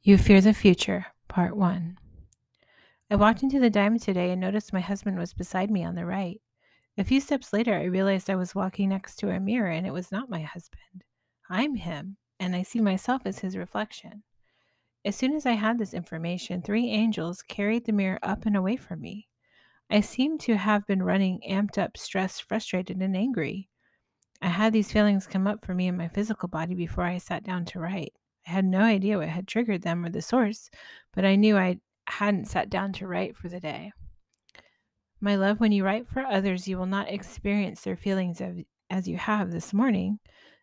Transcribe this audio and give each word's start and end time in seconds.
You 0.00 0.16
Fear 0.16 0.40
the 0.42 0.54
Future, 0.54 1.06
Part 1.26 1.56
1. 1.56 1.98
I 3.10 3.16
walked 3.16 3.42
into 3.42 3.58
the 3.58 3.68
diamond 3.68 4.00
today 4.00 4.30
and 4.30 4.40
noticed 4.40 4.72
my 4.72 4.80
husband 4.80 5.18
was 5.18 5.34
beside 5.34 5.72
me 5.72 5.82
on 5.84 5.96
the 5.96 6.06
right. 6.06 6.40
A 6.96 7.02
few 7.02 7.20
steps 7.20 7.52
later, 7.52 7.74
I 7.74 7.82
realized 7.82 8.30
I 8.30 8.36
was 8.36 8.54
walking 8.54 8.90
next 8.90 9.16
to 9.16 9.30
a 9.30 9.40
mirror 9.40 9.70
and 9.70 9.84
it 9.84 9.92
was 9.92 10.12
not 10.12 10.30
my 10.30 10.42
husband. 10.42 11.02
I'm 11.50 11.74
him, 11.74 12.16
and 12.38 12.54
I 12.54 12.62
see 12.62 12.80
myself 12.80 13.22
as 13.24 13.40
his 13.40 13.56
reflection. 13.56 14.22
As 15.04 15.16
soon 15.16 15.34
as 15.34 15.44
I 15.44 15.52
had 15.52 15.78
this 15.78 15.92
information, 15.92 16.62
three 16.62 16.90
angels 16.90 17.42
carried 17.42 17.84
the 17.84 17.92
mirror 17.92 18.20
up 18.22 18.46
and 18.46 18.56
away 18.56 18.76
from 18.76 19.00
me. 19.00 19.26
I 19.90 20.00
seemed 20.00 20.38
to 20.42 20.56
have 20.56 20.86
been 20.86 21.02
running 21.02 21.40
amped 21.46 21.76
up, 21.76 21.96
stressed, 21.96 22.44
frustrated, 22.44 23.02
and 23.02 23.16
angry. 23.16 23.68
I 24.40 24.48
had 24.48 24.72
these 24.72 24.92
feelings 24.92 25.26
come 25.26 25.48
up 25.48 25.66
for 25.66 25.74
me 25.74 25.88
in 25.88 25.96
my 25.96 26.06
physical 26.06 26.48
body 26.48 26.76
before 26.76 27.04
I 27.04 27.18
sat 27.18 27.42
down 27.42 27.64
to 27.66 27.80
write. 27.80 28.12
I 28.48 28.52
had 28.52 28.64
no 28.64 28.80
idea 28.80 29.18
what 29.18 29.28
had 29.28 29.46
triggered 29.46 29.82
them 29.82 30.06
or 30.06 30.08
the 30.08 30.22
source, 30.22 30.70
but 31.12 31.24
I 31.26 31.36
knew 31.36 31.58
I 31.58 31.80
hadn't 32.06 32.48
sat 32.48 32.70
down 32.70 32.94
to 32.94 33.06
write 33.06 33.36
for 33.36 33.48
the 33.50 33.60
day. 33.60 33.92
My 35.20 35.36
love, 35.36 35.60
when 35.60 35.72
you 35.72 35.84
write 35.84 36.08
for 36.08 36.22
others, 36.22 36.66
you 36.66 36.78
will 36.78 36.86
not 36.86 37.10
experience 37.10 37.82
their 37.82 37.96
feelings 37.96 38.40
as 38.88 39.06
you 39.06 39.18
have 39.18 39.50
this 39.50 39.74
morning. 39.74 40.18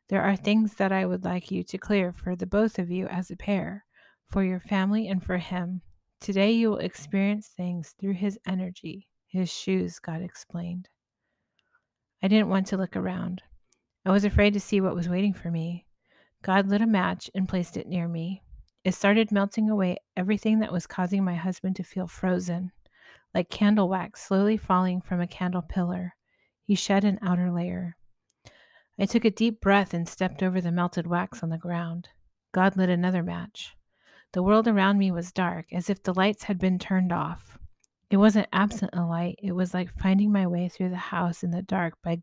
There 0.10 0.24
are 0.24 0.36
things 0.36 0.74
that 0.76 0.92
I 0.92 1.06
would 1.06 1.24
like 1.24 1.52
you 1.52 1.64
to 1.66 1.78
clear 1.78 2.12
for 2.12 2.36
the 2.36 2.48
both 2.48 2.80
of 2.80 2.90
you 2.90 3.06
as 3.08 3.30
a 3.30 3.36
pair, 3.36 3.86
for 4.32 4.44
your 4.44 4.60
family 4.60 5.08
and 5.08 5.24
for 5.24 5.38
him. 5.38 5.82
Today 6.20 6.54
you 6.54 6.72
will 6.72 6.78
experience 6.78 7.50
things 7.50 7.94
through 8.00 8.14
his 8.14 8.40
energy, 8.48 9.08
his 9.28 9.52
shoes, 9.52 10.00
God 10.00 10.24
explained. 10.24 10.90
I 12.24 12.30
didn't 12.30 12.50
want 12.50 12.66
to 12.68 12.78
look 12.78 12.96
around. 12.96 13.44
I 14.06 14.12
was 14.12 14.26
afraid 14.26 14.54
to 14.54 14.60
see 14.60 14.82
what 14.82 14.96
was 14.96 15.10
waiting 15.10 15.34
for 15.34 15.52
me. 15.52 15.85
God 16.46 16.68
lit 16.68 16.82
a 16.82 16.86
match 16.86 17.32
and 17.34 17.50
placed 17.50 17.76
it 17.76 17.88
near 17.88 18.08
me. 18.08 18.44
It 18.84 18.94
started 18.94 19.32
melting 19.32 19.68
away 19.68 19.98
everything 20.16 20.60
that 20.60 20.72
was 20.72 20.86
causing 20.86 21.24
my 21.24 21.34
husband 21.34 21.76
to 21.78 21.84
feel 21.84 22.06
frozen, 22.06 22.72
like 23.34 23.50
candle 23.50 23.90
wax 23.90 24.22
slowly 24.22 24.56
falling 24.56 25.02
from 25.02 25.20
a 25.20 25.26
candle 25.26 25.64
pillar. 25.64 26.14
He 26.64 26.76
shed 26.76 27.04
an 27.04 27.18
outer 27.24 27.52
layer. 27.52 27.98
I 29.00 29.08
took 29.08 29.26
a 29.26 29.32
deep 29.32 29.60
breath 29.60 29.96
and 29.96 30.08
stepped 30.08 30.44
over 30.44 30.62
the 30.62 30.72
melted 30.72 31.08
wax 31.08 31.42
on 31.42 31.50
the 31.50 31.58
ground. 31.58 32.10
God 32.52 32.78
lit 32.78 32.90
another 32.90 33.24
match. 33.24 33.76
The 34.34 34.44
world 34.44 34.68
around 34.68 35.00
me 35.00 35.10
was 35.10 35.32
dark, 35.32 35.74
as 35.74 35.90
if 35.90 36.04
the 36.04 36.14
lights 36.14 36.44
had 36.44 36.60
been 36.60 36.78
turned 36.78 37.12
off. 37.12 37.58
It 38.12 38.18
wasn't 38.18 38.50
absent 38.54 38.92
a 38.94 39.02
light, 39.02 39.40
it 39.42 39.54
was 39.54 39.74
like 39.74 39.90
finding 39.90 40.32
my 40.32 40.46
way 40.46 40.70
through 40.70 40.90
the 40.90 40.96
house 40.96 41.42
in 41.42 41.50
the 41.50 41.64
dark 41.64 41.96
by 42.04 42.22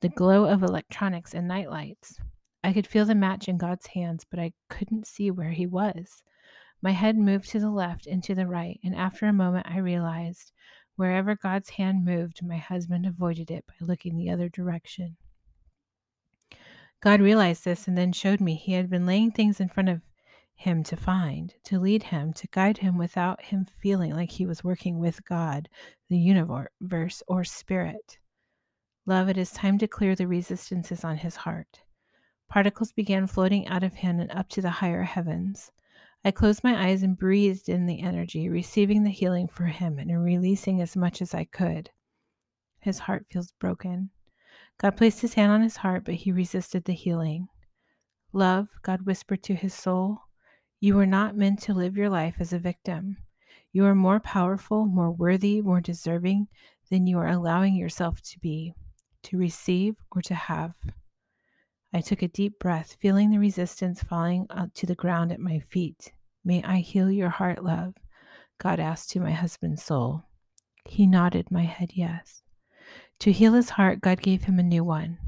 the 0.00 0.08
glow 0.08 0.44
of 0.46 0.64
electronics 0.64 1.34
and 1.34 1.46
night 1.46 1.70
lights. 1.70 2.18
I 2.64 2.72
could 2.72 2.86
feel 2.86 3.04
the 3.04 3.14
match 3.14 3.46
in 3.48 3.58
God's 3.58 3.86
hands, 3.86 4.24
but 4.28 4.40
I 4.40 4.52
couldn't 4.68 5.06
see 5.06 5.30
where 5.30 5.52
He 5.52 5.66
was. 5.66 6.22
My 6.82 6.92
head 6.92 7.16
moved 7.16 7.50
to 7.50 7.60
the 7.60 7.70
left 7.70 8.06
and 8.06 8.22
to 8.24 8.34
the 8.34 8.46
right, 8.46 8.80
and 8.82 8.94
after 8.94 9.26
a 9.26 9.32
moment 9.32 9.66
I 9.68 9.78
realized 9.78 10.52
wherever 10.96 11.36
God's 11.36 11.70
hand 11.70 12.04
moved, 12.04 12.40
my 12.42 12.56
husband 12.56 13.06
avoided 13.06 13.50
it 13.50 13.64
by 13.66 13.74
looking 13.80 14.16
the 14.16 14.30
other 14.30 14.48
direction. 14.48 15.16
God 17.00 17.20
realized 17.20 17.64
this 17.64 17.86
and 17.86 17.98
then 17.98 18.12
showed 18.12 18.40
me 18.40 18.54
He 18.54 18.72
had 18.72 18.88
been 18.88 19.06
laying 19.06 19.30
things 19.30 19.60
in 19.60 19.68
front 19.68 19.90
of 19.90 20.00
him 20.56 20.82
to 20.84 20.96
find, 20.96 21.54
to 21.64 21.78
lead 21.78 22.04
him, 22.04 22.32
to 22.32 22.48
guide 22.48 22.78
him 22.78 22.96
without 22.96 23.42
him 23.42 23.64
feeling 23.64 24.14
like 24.14 24.30
he 24.30 24.46
was 24.46 24.64
working 24.64 24.98
with 24.98 25.24
God, 25.24 25.68
the 26.08 26.18
universe, 26.18 27.22
or 27.26 27.44
spirit. 27.44 28.18
Love, 29.06 29.28
it 29.28 29.36
is 29.36 29.50
time 29.50 29.78
to 29.78 29.88
clear 29.88 30.14
the 30.14 30.26
resistances 30.26 31.04
on 31.04 31.18
his 31.18 31.36
heart. 31.36 31.80
Particles 32.48 32.92
began 32.92 33.26
floating 33.26 33.66
out 33.68 33.82
of 33.82 33.94
him 33.94 34.20
and 34.20 34.30
up 34.30 34.48
to 34.50 34.62
the 34.62 34.70
higher 34.70 35.02
heavens. 35.02 35.72
I 36.24 36.30
closed 36.30 36.64
my 36.64 36.88
eyes 36.88 37.02
and 37.02 37.18
breathed 37.18 37.68
in 37.68 37.86
the 37.86 38.00
energy, 38.00 38.48
receiving 38.48 39.02
the 39.02 39.10
healing 39.10 39.48
for 39.48 39.66
him 39.66 39.98
and 39.98 40.24
releasing 40.24 40.80
as 40.80 40.96
much 40.96 41.20
as 41.20 41.34
I 41.34 41.44
could. 41.44 41.90
His 42.80 43.00
heart 43.00 43.26
feels 43.30 43.52
broken. 43.52 44.10
God 44.78 44.96
placed 44.96 45.20
his 45.20 45.34
hand 45.34 45.52
on 45.52 45.62
his 45.62 45.76
heart, 45.78 46.04
but 46.04 46.14
he 46.14 46.32
resisted 46.32 46.84
the 46.84 46.92
healing. 46.92 47.48
Love, 48.32 48.68
God 48.82 49.02
whispered 49.02 49.42
to 49.44 49.54
his 49.54 49.74
soul, 49.74 50.20
you 50.80 50.96
were 50.96 51.06
not 51.06 51.36
meant 51.36 51.62
to 51.62 51.72
live 51.72 51.96
your 51.96 52.10
life 52.10 52.36
as 52.40 52.52
a 52.52 52.58
victim. 52.58 53.16
You 53.72 53.86
are 53.86 53.94
more 53.94 54.20
powerful, 54.20 54.84
more 54.86 55.10
worthy, 55.10 55.62
more 55.62 55.80
deserving 55.80 56.48
than 56.90 57.06
you 57.06 57.18
are 57.18 57.28
allowing 57.28 57.74
yourself 57.74 58.20
to 58.22 58.38
be, 58.38 58.74
to 59.22 59.38
receive, 59.38 59.96
or 60.12 60.20
to 60.22 60.34
have. 60.34 60.74
I 61.94 62.00
took 62.00 62.22
a 62.22 62.28
deep 62.28 62.58
breath, 62.58 62.96
feeling 62.98 63.30
the 63.30 63.38
resistance 63.38 64.02
falling 64.02 64.48
to 64.74 64.84
the 64.84 64.96
ground 64.96 65.30
at 65.30 65.38
my 65.38 65.60
feet. 65.60 66.12
May 66.44 66.60
I 66.64 66.78
heal 66.78 67.08
your 67.08 67.28
heart, 67.28 67.62
love? 67.62 67.94
God 68.58 68.80
asked 68.80 69.10
to 69.10 69.20
my 69.20 69.30
husband's 69.30 69.84
soul. 69.84 70.24
He 70.84 71.06
nodded 71.06 71.52
my 71.52 71.62
head 71.62 71.92
yes. 71.94 72.42
To 73.20 73.30
heal 73.30 73.52
his 73.52 73.70
heart, 73.70 74.00
God 74.00 74.20
gave 74.20 74.42
him 74.42 74.58
a 74.58 74.64
new 74.64 74.82
one. 74.82 75.18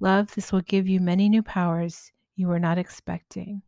Love, 0.00 0.34
this 0.34 0.50
will 0.50 0.62
give 0.62 0.88
you 0.88 0.98
many 0.98 1.28
new 1.28 1.44
powers 1.44 2.10
you 2.34 2.48
were 2.48 2.58
not 2.58 2.76
expecting. 2.76 3.62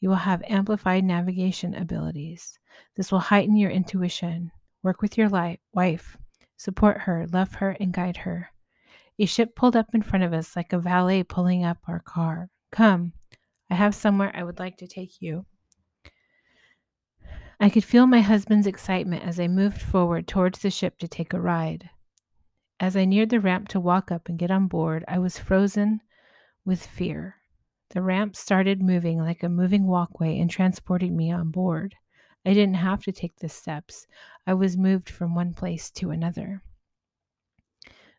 You 0.00 0.08
will 0.08 0.16
have 0.16 0.42
amplified 0.48 1.04
navigation 1.04 1.74
abilities. 1.74 2.58
This 2.96 3.12
will 3.12 3.18
heighten 3.18 3.56
your 3.56 3.70
intuition. 3.70 4.50
Work 4.82 5.02
with 5.02 5.18
your 5.18 5.28
life, 5.28 5.58
wife. 5.74 6.16
Support 6.56 7.02
her, 7.02 7.26
love 7.30 7.56
her, 7.56 7.76
and 7.78 7.92
guide 7.92 8.16
her. 8.18 8.50
A 9.18 9.26
ship 9.26 9.56
pulled 9.56 9.76
up 9.76 9.94
in 9.94 10.02
front 10.02 10.24
of 10.24 10.32
us 10.32 10.54
like 10.54 10.72
a 10.72 10.78
valet 10.78 11.22
pulling 11.22 11.64
up 11.64 11.78
our 11.88 12.00
car. 12.00 12.50
Come, 12.70 13.12
I 13.70 13.74
have 13.74 13.94
somewhere 13.94 14.30
I 14.34 14.42
would 14.42 14.58
like 14.58 14.76
to 14.78 14.86
take 14.86 15.22
you. 15.22 15.46
I 17.58 17.70
could 17.70 17.84
feel 17.84 18.06
my 18.06 18.20
husband's 18.20 18.66
excitement 18.66 19.24
as 19.24 19.40
I 19.40 19.48
moved 19.48 19.80
forward 19.80 20.28
towards 20.28 20.58
the 20.58 20.70
ship 20.70 20.98
to 20.98 21.08
take 21.08 21.32
a 21.32 21.40
ride. 21.40 21.88
As 22.78 22.94
I 22.94 23.06
neared 23.06 23.30
the 23.30 23.40
ramp 23.40 23.68
to 23.68 23.80
walk 23.80 24.12
up 24.12 24.28
and 24.28 24.38
get 24.38 24.50
on 24.50 24.66
board, 24.66 25.02
I 25.08 25.18
was 25.18 25.38
frozen 25.38 26.02
with 26.66 26.84
fear. 26.84 27.36
The 27.90 28.02
ramp 28.02 28.36
started 28.36 28.82
moving 28.82 29.18
like 29.18 29.42
a 29.42 29.48
moving 29.48 29.86
walkway 29.86 30.38
and 30.38 30.50
transporting 30.50 31.16
me 31.16 31.30
on 31.30 31.50
board. 31.50 31.94
I 32.44 32.52
didn't 32.52 32.74
have 32.74 33.02
to 33.04 33.12
take 33.12 33.36
the 33.36 33.48
steps, 33.48 34.06
I 34.46 34.52
was 34.52 34.76
moved 34.76 35.08
from 35.08 35.34
one 35.34 35.54
place 35.54 35.90
to 35.92 36.10
another. 36.10 36.62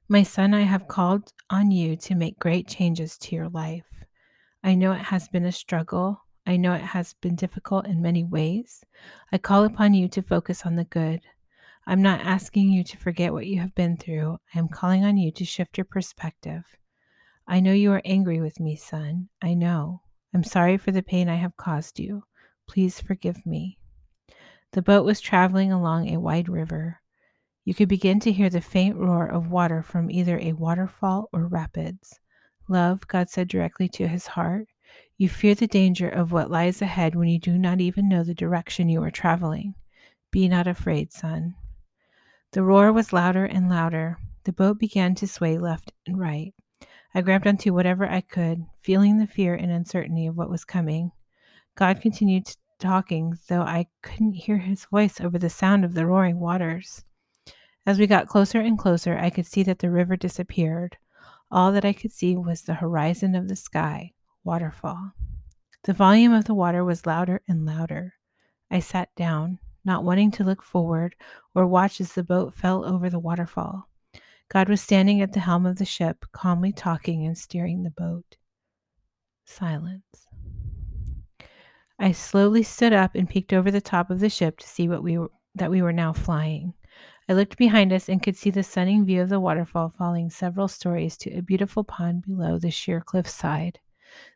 My 0.09 0.23
son, 0.23 0.53
I 0.53 0.61
have 0.61 0.87
called 0.87 1.33
on 1.49 1.69
you 1.69 1.97
to 1.97 2.15
make 2.15 2.39
great 2.39 2.65
changes 2.65 3.17
to 3.17 3.35
your 3.35 3.49
life. 3.49 4.05
I 4.63 4.73
know 4.73 4.93
it 4.93 5.01
has 5.01 5.27
been 5.27 5.43
a 5.43 5.51
struggle. 5.51 6.23
I 6.45 6.55
know 6.55 6.71
it 6.71 6.81
has 6.81 7.13
been 7.15 7.35
difficult 7.35 7.85
in 7.85 8.01
many 8.01 8.23
ways. 8.23 8.85
I 9.33 9.37
call 9.37 9.65
upon 9.65 9.93
you 9.93 10.07
to 10.07 10.21
focus 10.21 10.65
on 10.65 10.77
the 10.77 10.85
good. 10.85 11.19
I'm 11.85 12.01
not 12.01 12.21
asking 12.21 12.69
you 12.69 12.85
to 12.85 12.97
forget 12.97 13.33
what 13.33 13.47
you 13.47 13.59
have 13.59 13.75
been 13.75 13.97
through. 13.97 14.37
I 14.55 14.59
am 14.59 14.69
calling 14.69 15.03
on 15.03 15.17
you 15.17 15.29
to 15.33 15.43
shift 15.43 15.77
your 15.77 15.85
perspective. 15.85 16.63
I 17.45 17.59
know 17.59 17.73
you 17.73 17.91
are 17.91 18.01
angry 18.05 18.39
with 18.39 18.61
me, 18.61 18.77
son. 18.77 19.27
I 19.41 19.55
know. 19.55 20.03
I'm 20.33 20.43
sorry 20.43 20.77
for 20.77 20.91
the 20.91 21.03
pain 21.03 21.27
I 21.27 21.35
have 21.35 21.57
caused 21.57 21.99
you. 21.99 22.23
Please 22.65 23.01
forgive 23.01 23.45
me. 23.45 23.77
The 24.71 24.81
boat 24.81 25.03
was 25.03 25.19
traveling 25.19 25.73
along 25.73 26.07
a 26.07 26.19
wide 26.19 26.47
river. 26.47 27.01
You 27.67 27.73
could 27.73 27.89
begin 27.89 28.21
to 28.21 28.31
hear 28.31 28.49
the 28.49 28.61
faint 28.61 28.95
roar 28.95 29.27
of 29.27 29.51
water 29.51 29.83
from 29.83 30.09
either 30.09 30.39
a 30.39 30.53
waterfall 30.53 31.27
or 31.33 31.47
rapids. 31.47 32.17
Love, 32.69 33.05
God 33.09 33.29
said 33.29 33.49
directly 33.49 33.89
to 33.89 34.07
his 34.07 34.25
heart, 34.25 34.69
you 35.17 35.27
fear 35.27 35.53
the 35.53 35.67
danger 35.67 36.07
of 36.07 36.31
what 36.31 36.49
lies 36.49 36.81
ahead 36.81 37.13
when 37.13 37.27
you 37.27 37.37
do 37.37 37.57
not 37.57 37.81
even 37.81 38.07
know 38.07 38.23
the 38.23 38.33
direction 38.33 38.87
you 38.87 39.03
are 39.03 39.11
traveling. 39.11 39.75
Be 40.31 40.47
not 40.47 40.65
afraid, 40.65 41.11
son. 41.11 41.55
The 42.53 42.63
roar 42.63 42.93
was 42.93 43.11
louder 43.11 43.43
and 43.43 43.67
louder. 43.67 44.17
The 44.45 44.53
boat 44.53 44.79
began 44.79 45.13
to 45.15 45.27
sway 45.27 45.57
left 45.57 45.91
and 46.05 46.17
right. 46.17 46.53
I 47.13 47.19
grabbed 47.19 47.47
onto 47.47 47.73
whatever 47.73 48.09
I 48.09 48.21
could, 48.21 48.65
feeling 48.79 49.17
the 49.17 49.27
fear 49.27 49.55
and 49.55 49.73
uncertainty 49.73 50.25
of 50.25 50.37
what 50.37 50.49
was 50.49 50.63
coming. 50.63 51.11
God 51.75 51.99
continued 51.99 52.47
talking, 52.79 53.37
though 53.49 53.63
I 53.63 53.87
couldn't 54.01 54.35
hear 54.35 54.59
his 54.59 54.85
voice 54.85 55.19
over 55.19 55.37
the 55.37 55.49
sound 55.49 55.83
of 55.83 55.95
the 55.95 56.05
roaring 56.05 56.39
waters. 56.39 57.03
As 57.87 57.97
we 57.97 58.05
got 58.05 58.27
closer 58.27 58.59
and 58.59 58.77
closer, 58.77 59.17
I 59.17 59.29
could 59.29 59.45
see 59.45 59.63
that 59.63 59.79
the 59.79 59.89
river 59.89 60.17
disappeared. 60.17 60.97
All 61.49 61.71
that 61.71 61.85
I 61.85 61.93
could 61.93 62.11
see 62.11 62.35
was 62.35 62.63
the 62.63 62.73
horizon 62.73 63.33
of 63.33 63.47
the 63.47 63.55
sky, 63.55 64.11
waterfall. 64.43 65.13
The 65.85 65.93
volume 65.93 66.33
of 66.33 66.43
the 66.43 66.53
water 66.53 66.83
was 66.83 67.05
louder 67.05 67.41
and 67.47 67.65
louder. 67.65 68.15
I 68.69 68.81
sat 68.81 69.15
down, 69.15 69.59
not 69.85 70.03
wanting 70.03 70.31
to 70.31 70.43
look 70.43 70.61
forward 70.61 71.15
or 71.55 71.65
watch 71.65 72.01
as 72.01 72.11
the 72.11 72.23
boat 72.23 72.53
fell 72.53 72.83
over 72.83 73.09
the 73.09 73.19
waterfall. 73.19 73.87
God 74.49 74.67
was 74.67 74.81
standing 74.81 75.21
at 75.21 75.31
the 75.31 75.39
helm 75.39 75.65
of 75.65 75.77
the 75.77 75.85
ship, 75.85 76.25
calmly 76.33 76.73
talking 76.73 77.25
and 77.25 77.37
steering 77.37 77.83
the 77.83 77.89
boat. 77.89 78.35
Silence. 79.45 80.27
I 81.97 82.11
slowly 82.11 82.63
stood 82.63 82.91
up 82.91 83.15
and 83.15 83.29
peeked 83.29 83.53
over 83.53 83.71
the 83.71 83.79
top 83.79 84.11
of 84.11 84.19
the 84.19 84.29
ship 84.29 84.57
to 84.57 84.67
see 84.67 84.89
what 84.89 85.03
we 85.03 85.17
were, 85.17 85.31
that 85.55 85.71
we 85.71 85.81
were 85.81 85.93
now 85.93 86.11
flying. 86.11 86.73
I 87.29 87.33
looked 87.33 87.57
behind 87.57 87.91
us 87.91 88.07
and 88.07 88.23
could 88.23 88.37
see 88.37 88.51
the 88.51 88.63
stunning 88.63 89.05
view 89.05 89.21
of 89.21 89.27
the 89.27 89.39
waterfall 89.39 89.89
falling 89.89 90.29
several 90.29 90.69
stories 90.69 91.17
to 91.17 91.31
a 91.31 91.41
beautiful 91.41 91.83
pond 91.83 92.25
below 92.25 92.57
the 92.57 92.71
sheer 92.71 93.01
cliff 93.01 93.27
side. 93.27 93.79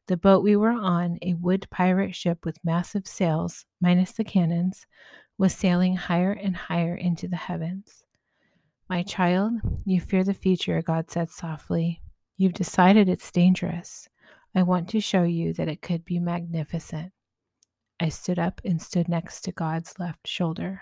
The 0.08 0.18
boat 0.18 0.44
we 0.44 0.58
were 0.58 0.72
on, 0.72 1.18
a 1.22 1.36
wood 1.36 1.68
pirate 1.72 2.14
ship 2.14 2.46
with 2.46 2.64
massive 2.66 3.08
sails, 3.08 3.66
minus 3.80 4.12
the 4.12 4.26
cannons, 4.26 4.86
was 5.38 5.56
sailing 5.56 5.96
higher 5.96 6.34
and 6.34 6.56
higher 6.56 6.94
into 6.94 7.30
the 7.30 7.38
heavens. 7.38 8.04
My 8.90 9.04
child, 9.04 9.54
you 9.86 10.02
fear 10.02 10.26
the 10.26 10.34
future, 10.34 10.82
God 10.82 11.10
said 11.10 11.30
softly. 11.30 12.02
You've 12.36 12.52
decided 12.52 13.08
it's 13.08 13.32
dangerous. 13.32 14.10
I 14.54 14.64
want 14.64 14.90
to 14.90 15.00
show 15.00 15.24
you 15.24 15.54
that 15.54 15.70
it 15.70 15.82
could 15.82 16.04
be 16.04 16.20
magnificent. 16.20 17.14
I 18.02 18.10
stood 18.10 18.38
up 18.38 18.60
and 18.66 18.82
stood 18.82 19.08
next 19.08 19.42
to 19.42 19.54
God's 19.54 19.98
left 19.98 20.28
shoulder. 20.28 20.82